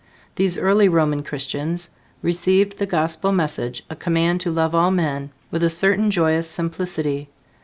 These 0.35 0.57
early 0.57 0.89
Roman 0.89 1.21
Christians 1.21 1.91
received 2.23 2.79
the 2.79 2.87
Gospel 2.87 3.31
message, 3.31 3.85
a 3.87 3.95
command 3.95 4.41
to 4.41 4.49
love 4.51 4.73
all 4.73 4.89
men, 4.89 5.29
with 5.51 5.61
a 5.61 5.69
certain 5.69 6.09
joyous 6.09 6.47
simplicity. 6.47 7.29